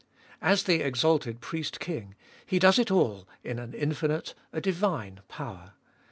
As 0.41 0.63
the 0.63 0.81
exalted 0.81 1.41
Priest 1.41 1.79
King 1.79 2.15
He 2.43 2.57
does 2.57 2.79
it 2.79 2.89
all 2.89 3.27
in 3.43 3.59
an 3.59 3.75
infinite, 3.75 4.33
a 4.51 4.59
divine 4.59 5.19
power. 5.27 5.73